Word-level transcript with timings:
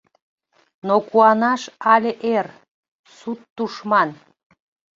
Но 0.87 0.95
куанаш— 1.09 1.61
але 1.93 2.11
эр: 2.35 2.47
сут 3.15 3.39
тушман 3.55 4.09